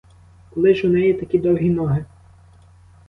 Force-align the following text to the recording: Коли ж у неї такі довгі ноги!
Коли 0.53 0.75
ж 0.75 0.87
у 0.87 0.89
неї 0.89 1.13
такі 1.13 1.39
довгі 1.39 1.69
ноги! 1.69 2.05